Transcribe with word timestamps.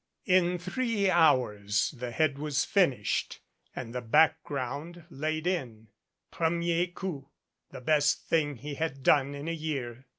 In 0.25 0.57
three 0.57 1.11
hours 1.11 1.93
the 1.95 2.09
head 2.09 2.39
was 2.39 2.65
finished 2.65 3.39
and 3.75 3.93
the 3.93 4.01
background 4.01 5.05
laid 5.11 5.45
in, 5.45 5.89
premier 6.31 6.87
coup 6.87 7.29
the 7.69 7.81
best 7.81 8.25
thing 8.27 8.55
he 8.55 8.73
had 8.73 9.03
done 9.03 9.35
in 9.35 9.47
a 9.47 9.51
year. 9.53 10.07